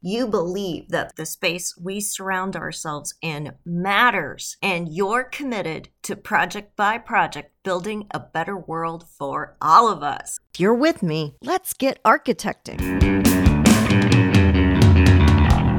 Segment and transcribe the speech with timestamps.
[0.00, 6.76] you believe that the space we surround ourselves in matters and you're committed to project
[6.76, 10.38] by project building a better world for all of us.
[10.54, 12.80] If you're with me, let's get architecting.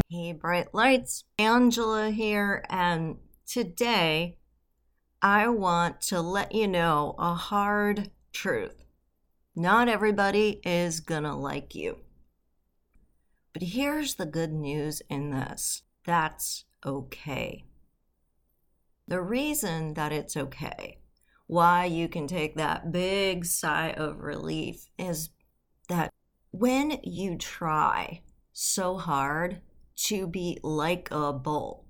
[0.10, 4.38] Hey, bright lights, Angela here, and today
[5.22, 8.84] I want to let you know a hard truth.
[9.56, 11.98] Not everybody is gonna like you.
[13.58, 17.66] But here's the good news in this that's okay.
[19.08, 21.00] The reason that it's okay,
[21.48, 25.32] why you can take that big sigh of relief, is
[25.90, 26.14] that
[26.52, 28.22] when you try
[28.54, 29.62] so hard
[30.04, 31.88] to be like a bull,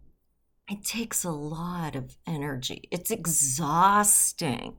[0.71, 2.87] it takes a lot of energy.
[2.91, 4.77] It's exhausting.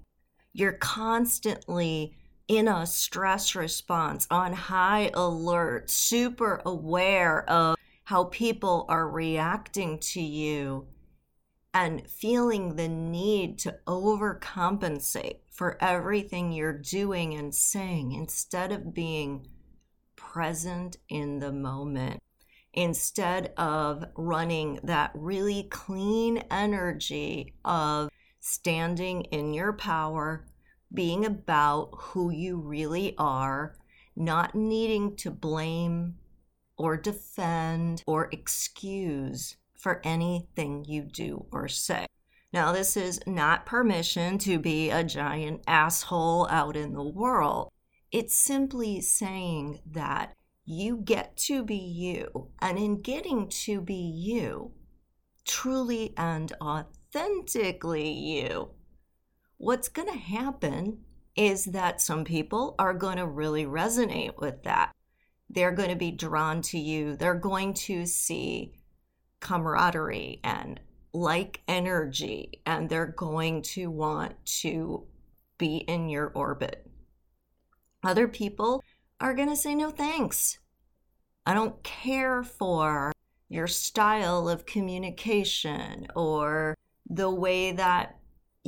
[0.55, 2.17] You're constantly
[2.49, 10.21] in a stress response, on high alert, super aware of how people are reacting to
[10.21, 10.87] you,
[11.75, 19.47] and feeling the need to overcompensate for everything you're doing and saying instead of being
[20.17, 22.23] present in the moment.
[22.73, 28.09] Instead of running that really clean energy of
[28.41, 30.47] standing in your power,
[30.93, 33.77] being about who you really are,
[34.17, 36.17] not needing to blame
[36.77, 42.07] or defend or excuse for anything you do or say.
[42.53, 47.71] Now, this is not permission to be a giant asshole out in the world.
[48.11, 50.35] It's simply saying that
[50.65, 52.49] you get to be you.
[52.61, 54.73] And in getting to be you,
[55.47, 58.71] truly and authentically you,
[59.59, 61.05] what's going to happen
[61.37, 64.93] is that some people are going to really resonate with that.
[65.51, 67.17] They're going to be drawn to you.
[67.17, 68.75] They're going to see
[69.41, 70.81] camaraderie and
[71.13, 75.07] like energy, and they're going to want to
[75.59, 76.87] be in your orbit.
[78.03, 78.85] Other people
[79.21, 80.59] are going to say, no thanks.
[81.47, 83.13] I don't care for
[83.49, 86.77] your style of communication or
[87.09, 88.18] the way that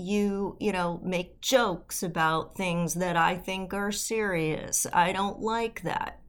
[0.00, 4.86] you, you know, make jokes about things that I think are serious.
[4.92, 6.20] I don't like that.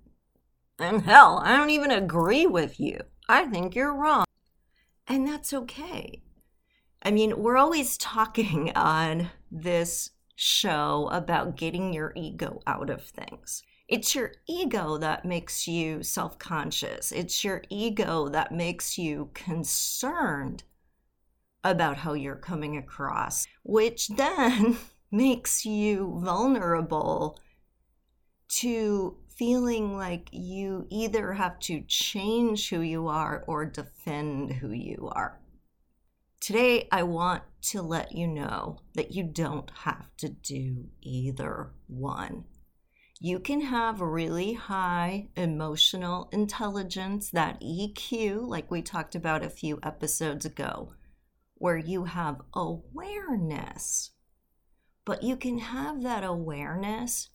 [0.80, 3.00] And hell, I don't even agree with you.
[3.30, 4.26] I think you're wrong.
[5.08, 6.22] And that's okay.
[7.04, 13.64] I mean, we're always talking on this show about getting your ego out of things.
[13.88, 17.12] It's your ego that makes you self conscious.
[17.12, 20.64] It's your ego that makes you concerned
[21.64, 24.78] about how you're coming across, which then
[25.12, 27.40] makes you vulnerable
[28.48, 35.10] to feeling like you either have to change who you are or defend who you
[35.14, 35.40] are.
[36.40, 42.46] Today, I want to let you know that you don't have to do either one.
[43.20, 49.80] You can have really high emotional intelligence, that EQ, like we talked about a few
[49.84, 50.94] episodes ago
[51.62, 54.10] where you have awareness.
[55.06, 57.30] But you can have that awareness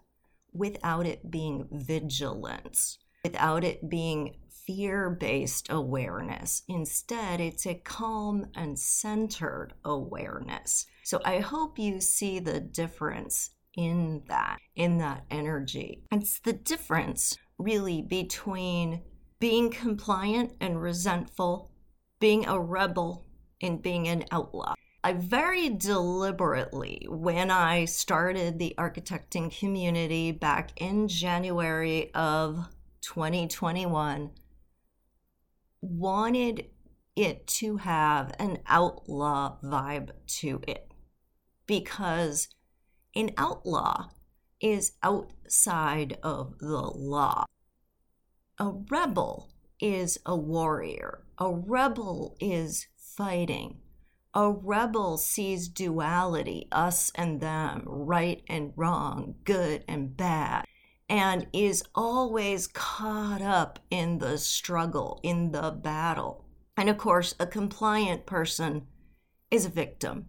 [0.53, 4.35] without it being vigilance, without it being
[4.67, 6.65] fear based awareness.
[6.67, 10.87] Instead, it's a calm and centered awareness.
[11.05, 16.03] So I hope you see the difference in that, in that energy.
[16.11, 19.03] It's the difference really between
[19.39, 21.71] being compliant and resentful,
[22.19, 23.26] being a rebel
[23.61, 24.75] in being an outlaw.
[25.03, 32.67] I very deliberately, when I started the architecting community back in January of
[33.03, 34.31] 2021,
[35.81, 36.67] wanted
[37.15, 40.91] it to have an outlaw vibe to it
[41.67, 42.49] because
[43.15, 44.09] an outlaw
[44.61, 47.45] is outside of the law.
[48.59, 49.51] A rebel
[49.81, 51.23] is a warrior.
[51.39, 52.87] A rebel is
[53.17, 53.79] fighting.
[54.35, 60.67] A rebel sees duality, us and them, right and wrong, good and bad,
[61.09, 66.45] and is always caught up in the struggle, in the battle.
[66.77, 68.87] And of course, a compliant person
[69.51, 70.29] is a victim.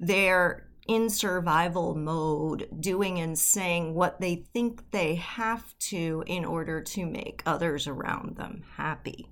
[0.00, 6.80] They're in survival mode, doing and saying what they think they have to in order
[6.80, 9.28] to make others around them happy.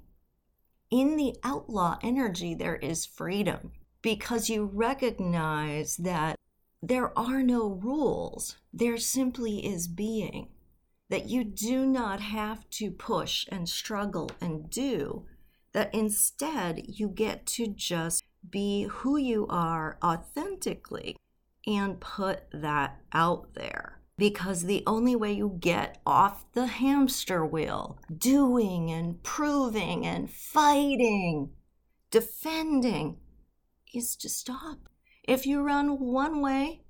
[0.91, 3.73] In the outlaw energy, there is freedom
[4.03, 6.39] because you recognize that
[6.81, 10.49] there are no rules, there simply is being.
[11.09, 15.27] That you do not have to push and struggle and do,
[15.73, 21.17] that instead you get to just be who you are authentically
[21.67, 23.96] and put that out there.
[24.19, 31.51] Because the only way you get off the hamster wheel, doing and proving and fighting,
[32.11, 33.19] defending,
[33.93, 34.89] is to stop.
[35.23, 36.81] If you run one way,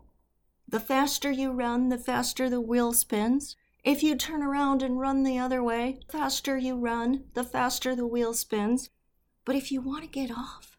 [0.69, 3.56] the faster you run, the faster the wheel spins.
[3.82, 7.96] If you turn around and run the other way, the faster you run, the faster
[7.96, 8.90] the wheel spins.
[9.44, 10.76] But if you want to get off,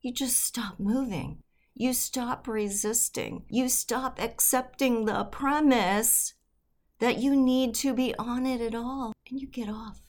[0.00, 1.43] you just stop moving.
[1.74, 3.44] You stop resisting.
[3.48, 6.34] You stop accepting the premise
[7.00, 10.00] that you need to be on it at all, and you get off.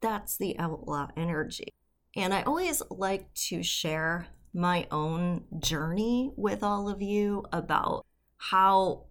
[0.00, 1.72] That's the outlaw energy.
[2.16, 8.04] And I always like to share my own journey with all of you about
[8.36, 9.06] how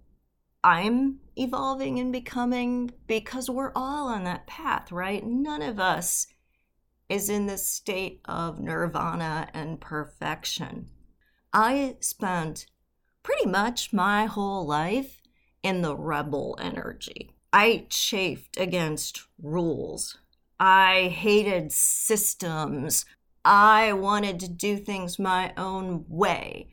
[0.63, 5.25] I'm evolving and becoming because we're all on that path, right?
[5.25, 6.27] None of us
[7.09, 10.89] is in the state of nirvana and perfection.
[11.53, 12.65] I spent
[13.21, 15.21] pretty much my whole life
[15.61, 17.31] in the rebel energy.
[17.53, 20.17] I chafed against rules.
[20.59, 23.05] I hated systems.
[23.45, 26.69] I wanted to do things my own way.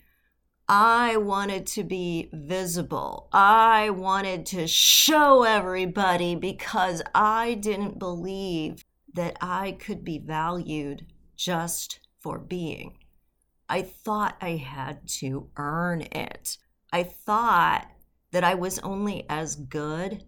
[0.67, 3.29] I wanted to be visible.
[3.32, 11.06] I wanted to show everybody because I didn't believe that I could be valued
[11.37, 12.97] just for being.
[13.70, 16.58] I thought I had to earn it.
[16.93, 17.87] I thought
[18.32, 20.25] that I was only as good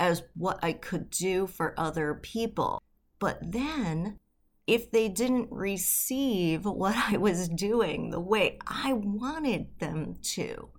[0.00, 2.82] as what I could do for other people.
[3.20, 4.18] But then,
[4.66, 10.70] if they didn't receive what I was doing the way I wanted them to,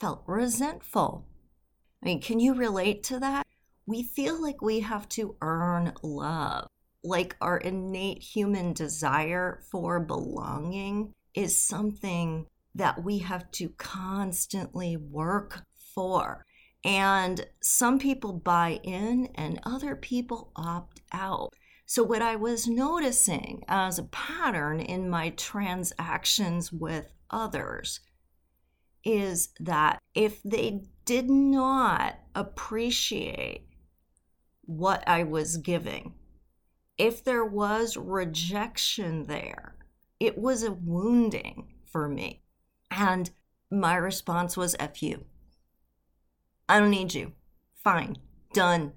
[0.00, 1.26] felt resentful.
[2.02, 3.46] I mean, can you relate to that?
[3.84, 6.68] We feel like we have to earn love,
[7.04, 15.62] like our innate human desire for belonging is something that we have to constantly work
[15.94, 16.44] for.
[16.84, 21.54] And some people buy in and other people opt out.
[21.86, 28.00] So, what I was noticing as a pattern in my transactions with others
[29.04, 33.68] is that if they did not appreciate
[34.62, 36.14] what I was giving,
[36.98, 39.77] if there was rejection there,
[40.20, 42.42] it was a wounding for me.
[42.90, 43.30] And
[43.70, 45.24] my response was F you.
[46.68, 47.32] I don't need you.
[47.82, 48.18] Fine.
[48.52, 48.92] Done.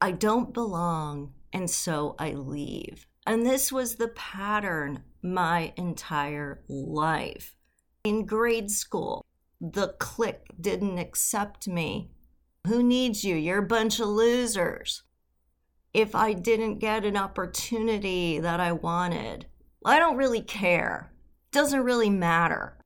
[0.00, 1.34] I don't belong.
[1.52, 3.06] And so I leave.
[3.26, 7.54] And this was the pattern my entire life.
[8.04, 9.24] In grade school,
[9.60, 12.10] the clique didn't accept me.
[12.66, 13.36] Who needs you?
[13.36, 15.02] You're a bunch of losers.
[15.92, 19.46] If I didn't get an opportunity that I wanted,
[19.84, 21.12] I don't really care.
[21.52, 22.76] Doesn't really matter.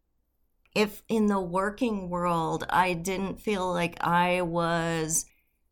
[0.74, 5.26] If in the working world I didn't feel like I was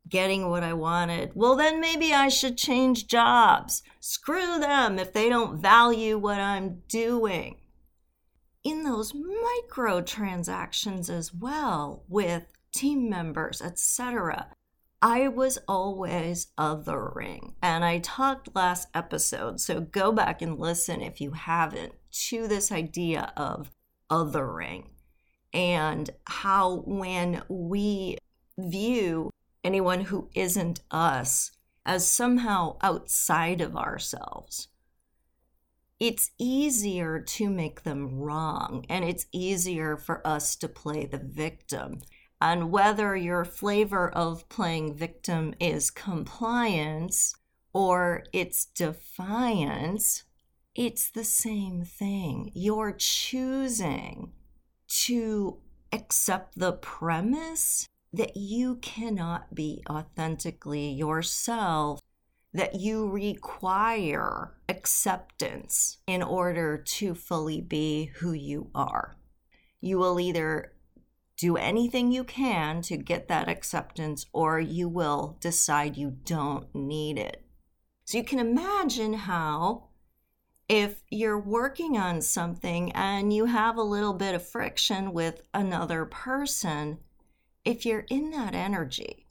[0.09, 3.83] getting what I wanted, well, then maybe I should change jobs.
[4.00, 7.57] Screw them if they don't value what I'm doing.
[8.64, 14.49] In those micro transactions as well with team members, etc.
[15.02, 17.54] I was always othering.
[17.61, 21.94] And I talked last episode, so go back and listen if you haven't,
[22.28, 23.73] to this idea of
[24.09, 24.90] othering
[25.52, 28.16] and how when we
[28.56, 29.30] view
[29.64, 31.50] anyone who isn't us
[31.85, 34.68] as somehow outside of ourselves,
[35.99, 42.00] it's easier to make them wrong and it's easier for us to play the victim.
[42.44, 47.37] And whether your flavor of playing victim is compliance
[47.72, 50.25] or it's defiance,
[50.75, 52.50] it's the same thing.
[52.52, 54.32] You're choosing
[55.04, 55.58] to
[55.92, 62.00] accept the premise that you cannot be authentically yourself,
[62.52, 69.16] that you require acceptance in order to fully be who you are.
[69.80, 70.72] You will either
[71.42, 77.18] do anything you can to get that acceptance, or you will decide you don't need
[77.18, 77.44] it.
[78.04, 79.88] So you can imagine how
[80.68, 86.04] if you're working on something and you have a little bit of friction with another
[86.04, 86.99] person,
[87.64, 89.26] if you're in that energy,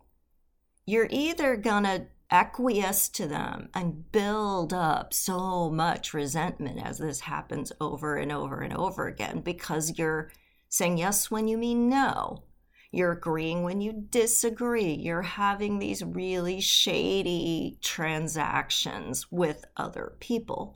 [0.85, 7.21] you're either going to acquiesce to them and build up so much resentment as this
[7.21, 10.29] happens over and over and over again because you're
[10.71, 12.45] saying yes when you mean no.
[12.91, 14.93] You're agreeing when you disagree.
[14.93, 20.73] You're having these really shady transactions with other people.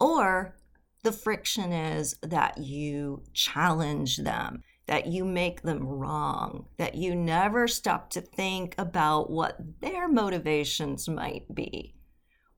[0.00, 0.56] Or
[1.02, 7.68] the friction is that you challenge them that you make them wrong, that you never
[7.68, 11.94] stop to think about what their motivations might be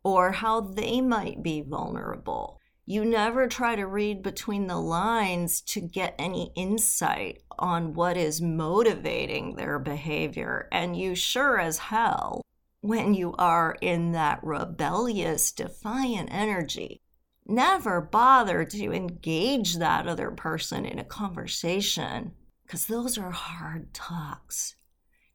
[0.02, 2.60] or how they might be vulnerable.
[2.86, 8.42] You never try to read between the lines to get any insight on what is
[8.42, 10.68] motivating their behavior.
[10.70, 12.42] And you sure as hell,
[12.82, 17.00] when you are in that rebellious, defiant energy,
[17.46, 22.32] never bother to engage that other person in a conversation
[22.64, 24.74] because those are hard talks.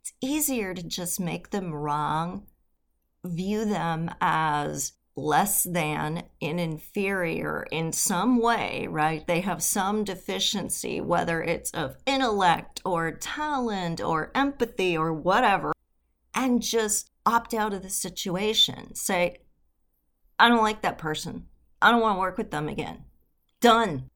[0.02, 2.46] It's easier to just make them wrong,
[3.24, 9.26] view them as less than and inferior in some way, right?
[9.28, 15.74] They have some deficiency, whether it's of intellect or talent or empathy or whatever,
[16.34, 18.96] and just opt out of the situation.
[18.96, 19.38] Say,
[20.40, 21.48] I don't like that person.
[21.82, 23.06] I don't want to work with them again.
[23.62, 24.10] Done.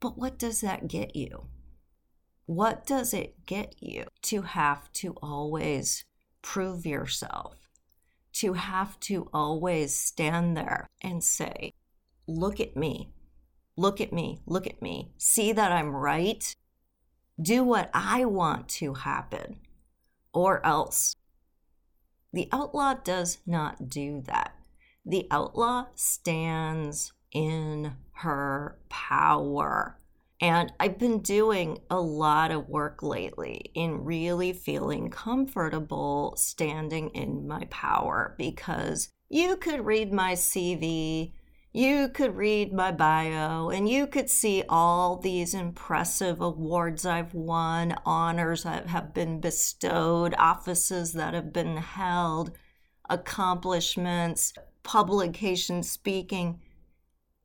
[0.00, 1.46] But what does that get you?
[2.46, 6.04] What does it get you to have to always
[6.42, 7.61] prove yourself?
[8.34, 11.74] To have to always stand there and say,
[12.26, 13.12] Look at me,
[13.76, 16.54] look at me, look at me, see that I'm right,
[17.40, 19.56] do what I want to happen,
[20.32, 21.14] or else.
[22.32, 24.54] The outlaw does not do that.
[25.04, 29.98] The outlaw stands in her power.
[30.42, 37.46] And I've been doing a lot of work lately in really feeling comfortable standing in
[37.46, 41.32] my power because you could read my CV,
[41.72, 47.94] you could read my bio, and you could see all these impressive awards I've won,
[48.04, 52.50] honors that have been bestowed, offices that have been held,
[53.08, 56.60] accomplishments, publication speaking.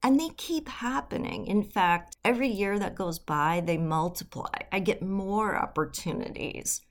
[0.04, 1.48] And they keep happening.
[1.48, 4.54] In fact, every year that goes by, they multiply.
[4.72, 6.82] I get more opportunities,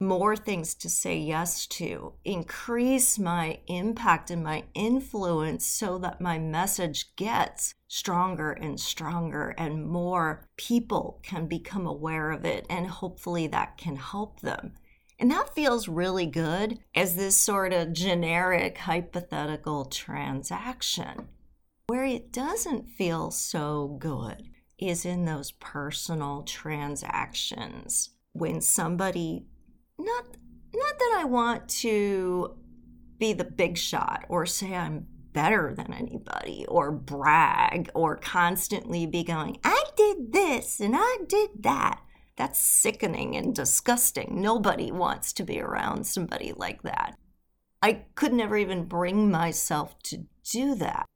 [0.00, 6.38] more things to say yes to, increase my impact and my influence so that my
[6.38, 12.66] message gets stronger and stronger, and more people can become aware of it.
[12.68, 14.74] And hopefully that can help them.
[15.18, 21.28] And that feels really good as this sort of generic hypothetical transaction.
[21.88, 24.48] Where it doesn't feel so good
[24.78, 29.46] is in those personal transactions when somebody
[29.98, 30.24] not
[30.74, 32.56] not that I want to
[33.18, 39.24] be the big shot or say I'm better than anybody or brag or constantly be
[39.24, 42.00] going, I did this and I did that.
[42.36, 44.40] That's sickening and disgusting.
[44.40, 47.16] Nobody wants to be around somebody like that.
[47.82, 51.06] I could never even bring myself to do that.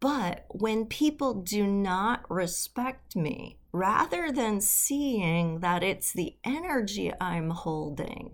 [0.00, 7.50] But when people do not respect me, rather than seeing that it's the energy I'm
[7.50, 8.32] holding,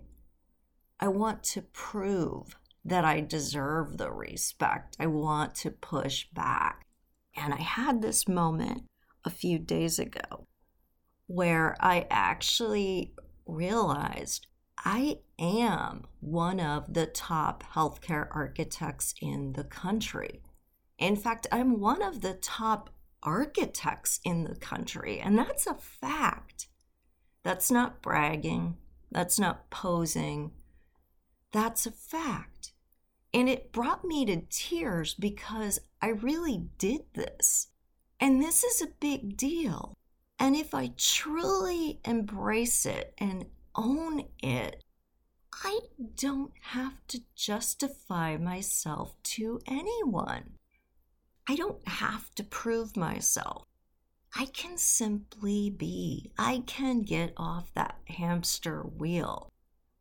[0.99, 2.55] I want to prove
[2.85, 4.95] that I deserve the respect.
[4.97, 6.87] I want to push back.
[7.35, 8.85] And I had this moment
[9.25, 10.47] a few days ago
[11.27, 13.13] where I actually
[13.45, 14.47] realized
[14.77, 20.41] I am one of the top healthcare architects in the country.
[20.97, 22.89] In fact, I'm one of the top
[23.23, 26.67] architects in the country, and that's a fact.
[27.43, 28.77] That's not bragging,
[29.11, 30.51] that's not posing,
[31.51, 32.73] that's a fact.
[33.33, 37.67] And it brought me to tears because I really did this.
[38.19, 39.93] And this is a big deal.
[40.39, 44.83] And if I truly embrace it and own it,
[45.63, 45.79] I
[46.15, 50.57] don't have to justify myself to anyone.
[51.47, 53.65] I don't have to prove myself.
[54.35, 56.31] I can simply be.
[56.37, 59.51] I can get off that hamster wheel.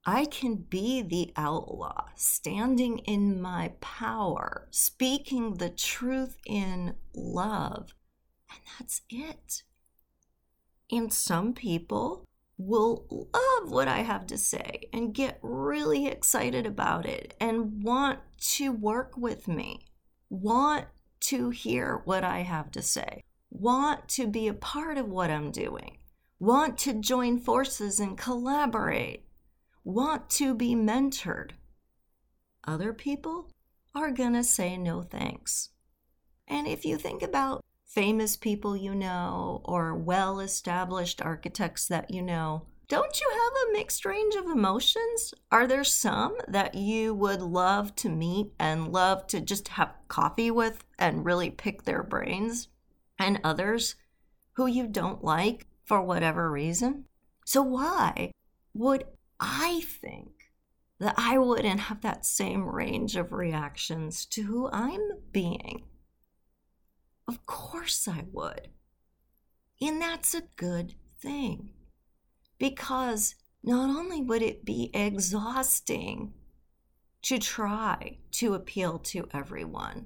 [0.04, 7.94] I can be the outlaw, standing in my power, speaking the truth in love.
[8.50, 9.62] And that's it.
[10.90, 12.24] And some people
[12.58, 18.20] will love what I have to say and get really excited about it and want
[18.38, 19.86] to work with me,
[20.30, 20.86] want
[21.26, 25.50] to hear what I have to say, want to be a part of what I'm
[25.50, 25.98] doing,
[26.38, 29.26] want to join forces and collaborate,
[29.84, 31.52] want to be mentored.
[32.66, 33.50] Other people
[33.94, 35.70] are going to say no thanks.
[36.48, 42.22] And if you think about famous people you know or well established architects that you
[42.22, 45.34] know, don't you have a mixed range of emotions?
[45.50, 50.50] Are there some that you would love to meet and love to just have coffee
[50.50, 52.68] with and really pick their brains?
[53.18, 53.96] And others
[54.52, 57.06] who you don't like for whatever reason?
[57.44, 58.32] So, why
[58.74, 59.04] would
[59.40, 60.36] I think
[60.98, 65.00] that I wouldn't have that same range of reactions to who I'm
[65.30, 65.84] being.
[67.28, 68.68] Of course I would.
[69.80, 71.72] And that's a good thing
[72.58, 76.32] because not only would it be exhausting
[77.22, 80.04] to try to appeal to everyone,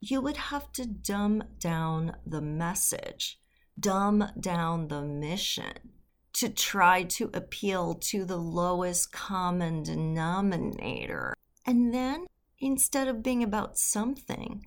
[0.00, 3.38] you would have to dumb down the message,
[3.78, 5.92] dumb down the mission
[6.32, 11.34] to try to appeal to the lowest common denominator.
[11.64, 12.26] And then,
[12.58, 14.66] instead of being about something,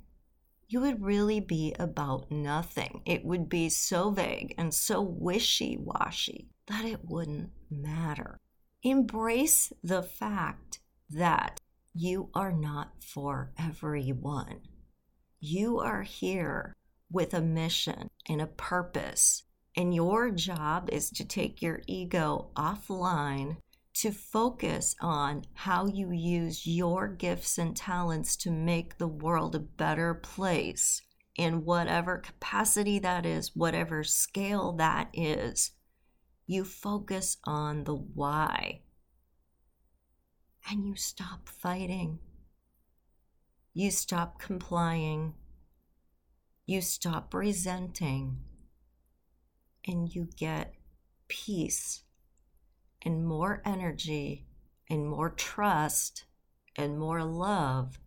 [0.70, 3.02] you would really be about nothing.
[3.06, 8.40] It would be so vague and so wishy washy that it wouldn't matter.
[8.84, 11.60] Embrace the fact that
[11.94, 14.62] you are not for everyone.
[15.42, 16.78] You are here
[17.12, 19.44] with a mission and a purpose
[19.76, 23.58] and your job is to take your ego offline
[24.00, 29.60] to focus on how you use your gifts and talents to make the world a
[29.60, 31.02] better place
[31.36, 35.72] in whatever capacity that is, whatever scale that is.
[36.48, 38.84] You focus on the why
[40.72, 42.20] and you stop fighting.
[43.74, 45.34] You stop complying.
[46.66, 48.38] You stop resenting
[49.86, 50.76] and you get
[51.28, 52.04] peace
[53.04, 54.46] and more energy
[54.90, 56.26] and more trust
[56.76, 58.00] and more love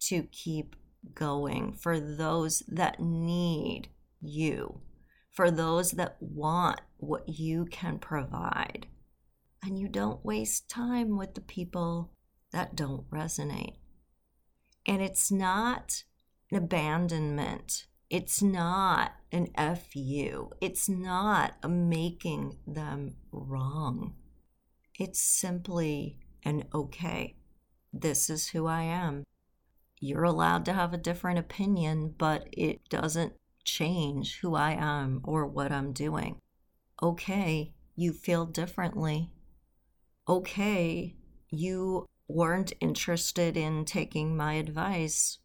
[0.00, 0.76] to keep
[1.14, 3.88] going for those that need
[4.20, 4.80] you,
[5.30, 8.86] for those that want what you can provide.
[9.62, 12.12] And you don't waste time with the people
[12.52, 13.76] that don't resonate.
[14.86, 16.04] And it's not
[16.50, 20.50] an abandonment it's not an FU.
[20.60, 24.14] It's not a making them wrong.
[25.00, 27.34] It's simply an okay.
[27.90, 29.24] This is who I am.
[29.98, 33.32] You're allowed to have a different opinion, but it doesn't
[33.64, 36.36] change who I am or what I'm doing.
[37.02, 39.30] Okay, you feel differently.
[40.28, 41.16] Okay,
[41.48, 45.38] you weren't interested in taking my advice.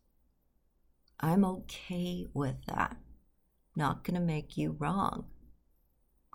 [1.21, 2.97] I'm okay with that.
[3.73, 5.27] Not going to make you wrong.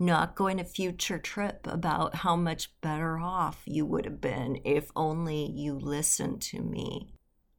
[0.03, 4.91] Not going a future trip about how much better off you would have been if
[4.97, 7.13] only you listened to me.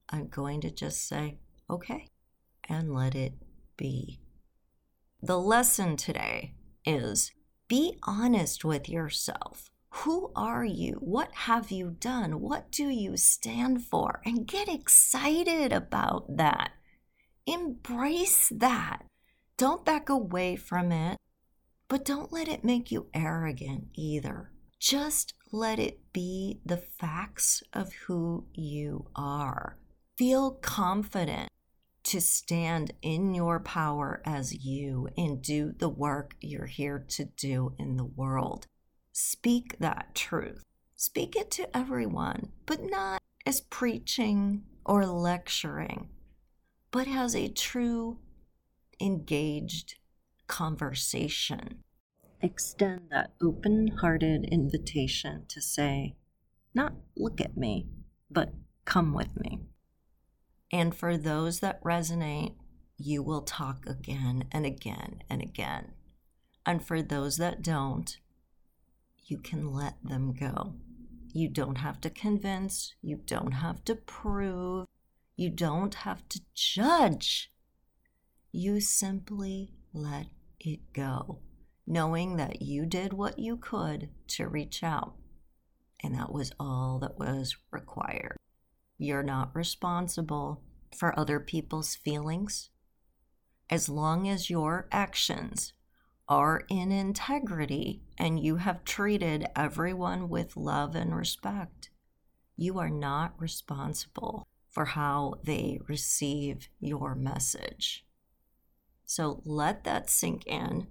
[0.10, 1.38] I'm going to just say,
[1.70, 2.08] okay,
[2.68, 3.34] and let it
[3.78, 4.22] be.
[5.22, 7.32] The lesson today is
[7.68, 9.70] be honest with yourself.
[9.92, 10.94] Who are you?
[10.94, 12.42] What have you done?
[12.42, 14.20] What do you stand for?
[14.26, 16.72] And get excited about that.
[17.46, 19.04] Embrace that.
[19.58, 21.18] Don't back away from it,
[21.92, 24.50] but don't let it make you arrogant either.
[24.80, 29.78] Just let it be the facts of who you are.
[30.18, 31.50] Feel confident
[32.04, 37.74] to stand in your power as you and do the work you're here to do
[37.78, 38.68] in the world.
[39.12, 40.64] Speak that truth.
[40.96, 46.08] Speak it to everyone, but not as preaching or lecturing
[46.92, 48.18] but as a true,
[49.00, 49.96] engaged
[50.52, 51.78] conversation.
[52.42, 56.18] Extend that open hearted invitation to say,
[56.76, 57.88] not look at me,
[58.30, 59.62] but come with me.
[60.70, 62.56] And for those that resonate,
[62.98, 65.94] you will talk again and again and again.
[66.66, 68.18] And for those that don't,
[69.26, 70.74] you can let them go.
[71.34, 74.86] You don't have to convince, you don't have to prove,
[75.38, 77.54] you don't have to judge.
[78.52, 80.28] You simply let
[80.66, 81.40] it go,
[81.86, 85.16] knowing that you did what you could to reach out.
[86.04, 88.38] And that was all that was required.
[88.98, 90.62] You're not responsible
[90.96, 92.70] for other people's feelings.
[93.70, 95.74] As long as your actions
[96.28, 101.90] are in integrity and you have treated everyone with love and respect,
[102.56, 108.06] you are not responsible for how they receive your message.
[109.14, 110.88] So let that sink in.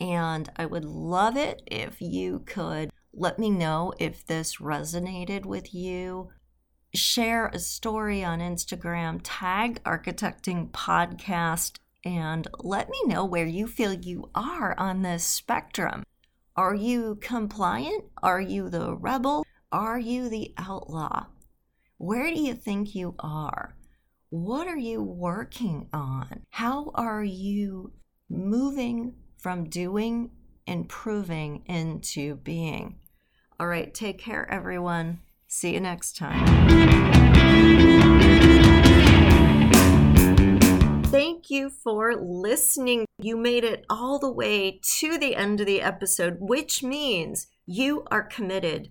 [0.00, 5.74] And I would love it if you could let me know if this resonated with
[5.74, 6.30] you.
[6.94, 11.76] Share a story on Instagram, tag Architecting Podcast,
[12.06, 16.04] and let me know where you feel you are on this spectrum.
[16.56, 18.04] Are you compliant?
[18.22, 19.44] Are you the rebel?
[19.70, 21.26] Are you the outlaw?
[21.98, 23.74] Where do you think you are?
[24.30, 26.42] What are you working on?
[26.50, 27.94] How are you
[28.28, 30.32] moving from doing,
[30.66, 32.98] improving into being?
[33.58, 35.20] All right, take care, everyone.
[35.46, 36.44] See you next time.
[41.04, 43.06] Thank you for listening.
[43.18, 48.04] You made it all the way to the end of the episode, which means you
[48.10, 48.90] are committed